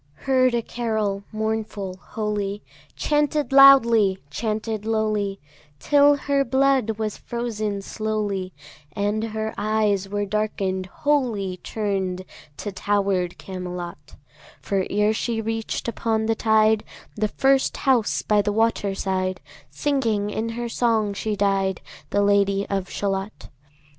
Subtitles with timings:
[0.25, 2.63] Heard a carol, mournful, holy,
[2.95, 5.39] Chanted loudly, chanted lowly,
[5.77, 8.51] Till her blood was frozen slowly,
[8.93, 12.25] And her eyes were darken'd wholly, Turn'd
[12.57, 14.15] to tower'd Camelot;
[14.59, 16.83] For ere she reach'd upon the tide
[17.15, 19.39] The first house by the water side,
[19.69, 21.79] Singing in her song she died,
[22.09, 23.49] The Lady of Shalott.